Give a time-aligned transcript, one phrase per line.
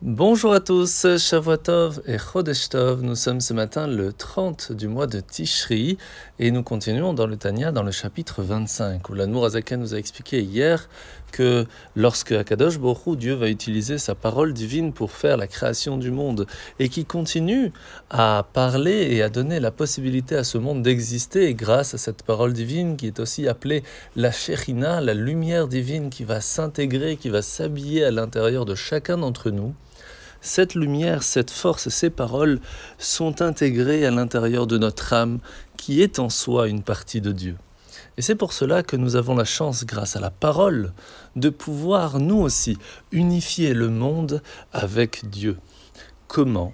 [0.00, 3.02] Bonjour à tous, Shavuotov et Chodesh Tov.
[3.02, 5.98] Nous sommes ce matin le 30 du mois de Tishri
[6.38, 9.98] et nous continuons dans le Tanya dans le chapitre 25 où l'Anmour Azaken nous a
[9.98, 10.88] expliqué hier
[11.32, 11.66] que
[11.96, 16.46] lorsque Akadosh Borou, Dieu va utiliser sa parole divine pour faire la création du monde
[16.78, 17.72] et qui continue
[18.08, 22.52] à parler et à donner la possibilité à ce monde d'exister grâce à cette parole
[22.52, 23.82] divine qui est aussi appelée
[24.14, 29.18] la Shechina, la lumière divine qui va s'intégrer, qui va s'habiller à l'intérieur de chacun
[29.18, 29.74] d'entre nous
[30.40, 32.60] cette lumière, cette force, ces paroles
[32.98, 35.38] sont intégrées à l'intérieur de notre âme
[35.76, 37.56] qui est en soi une partie de Dieu.
[38.16, 40.92] Et c'est pour cela que nous avons la chance, grâce à la parole,
[41.36, 42.76] de pouvoir nous aussi
[43.12, 45.56] unifier le monde avec Dieu.
[46.26, 46.72] Comment?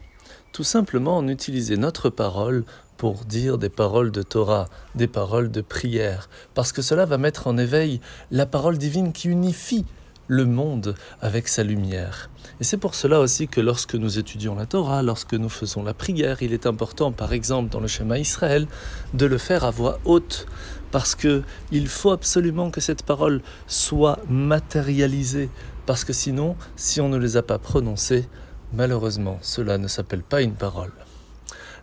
[0.52, 2.64] Tout simplement en utiliser notre parole
[2.96, 7.46] pour dire des paroles de Torah, des paroles de prière, parce que cela va mettre
[7.46, 8.00] en éveil
[8.30, 9.84] la parole divine qui unifie
[10.28, 12.30] le monde avec sa lumière.
[12.60, 15.94] Et c'est pour cela aussi que lorsque nous étudions la Torah, lorsque nous faisons la
[15.94, 18.66] prière, il est important, par exemple dans le schéma Israël,
[19.12, 20.46] de le faire à voix haute,
[20.90, 25.50] parce que il faut absolument que cette parole soit matérialisée,
[25.86, 28.28] parce que sinon, si on ne les a pas prononcées,
[28.72, 30.92] malheureusement, cela ne s'appelle pas une parole.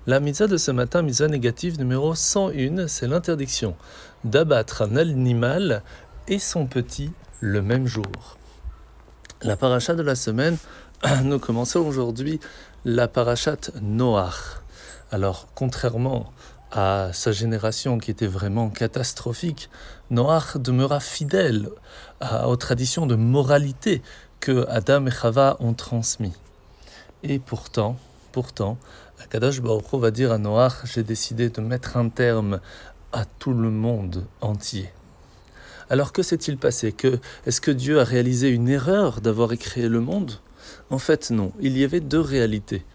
[0.08, 3.76] La mitzvah de ce matin, mitzvah négative numéro 101, c'est l'interdiction
[4.24, 5.84] d'abattre un animal
[6.28, 8.38] et son petit le même jour.
[9.42, 10.58] La paracha de la semaine,
[11.24, 12.40] nous commençons aujourd'hui
[12.86, 14.62] la parachat Noach.
[15.12, 16.32] Alors, contrairement
[16.72, 19.70] à sa génération qui était vraiment catastrophique,
[20.12, 21.70] Noach demeura fidèle
[22.46, 24.04] aux traditions de moralité
[24.40, 26.34] que Adam et Chava ont transmis.
[27.24, 27.98] Et pourtant,
[28.32, 28.78] pourtant,
[29.24, 32.60] Akadash Baruch va dire à Noach, j'ai décidé de mettre un terme
[33.12, 34.92] à tout le monde entier.
[35.92, 40.00] Alors que s'est-il passé que, Est-ce que Dieu a réalisé une erreur d'avoir créé le
[40.00, 40.32] monde
[40.90, 41.52] En fait, non.
[41.60, 42.86] Il y avait deux réalités.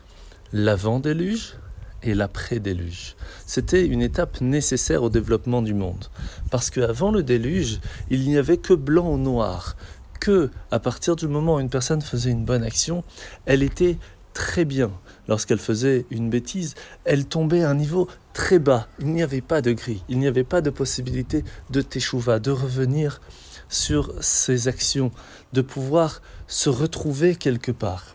[0.55, 1.57] L'avant-déluge
[2.03, 3.15] et l'après-déluge.
[3.45, 6.07] C'était une étape nécessaire au développement du monde.
[6.51, 9.77] Parce qu'avant le déluge, il n'y avait que blanc ou noir.
[10.19, 13.05] Que, à partir du moment où une personne faisait une bonne action,
[13.45, 13.99] elle était
[14.37, 14.93] très bien.
[15.29, 16.75] Lorsqu'elle faisait une bêtise,
[17.07, 18.87] elle tombait à un niveau très bas.
[18.99, 22.51] Il n'y avait pas de gris, il n'y avait pas de possibilité de teshuva, de
[22.51, 23.23] revenir
[23.71, 25.11] sur ses actions,
[25.55, 28.15] de pouvoir se retrouver quelque part.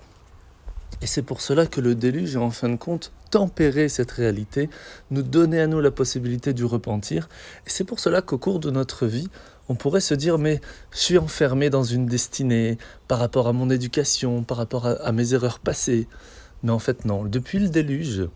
[1.02, 4.70] Et c'est pour cela que le déluge, en fin de compte, tempérer cette réalité,
[5.10, 7.28] nous donner à nous la possibilité du repentir.
[7.66, 9.30] Et c'est pour cela qu'au cours de notre vie,
[9.70, 10.60] on pourrait se dire mais
[10.92, 15.34] je suis enfermé dans une destinée par rapport à mon éducation, par rapport à, mes
[15.34, 16.08] erreurs passées.
[16.62, 18.28] Mais en fait non, depuis le déluge,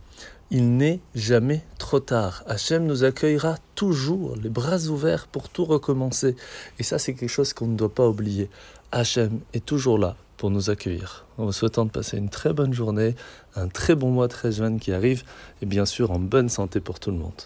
[0.49, 2.43] il n'est jamais trop tard.
[2.47, 6.35] Hachem nous accueillera toujours, les bras ouverts pour tout recommencer.
[6.79, 8.49] Et ça, c'est quelque chose qu'on ne doit pas oublier.
[8.91, 10.15] Hachem est toujours là
[10.49, 11.25] nous accueillir.
[11.37, 13.15] En vous souhaitant de passer une très bonne journée,
[13.55, 15.23] un très bon mois très jeune qui arrive,
[15.61, 17.41] et bien sûr en bonne santé pour tout le monde.